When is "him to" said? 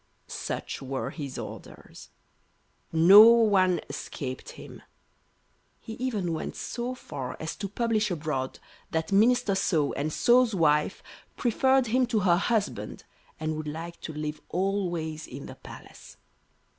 11.85-12.21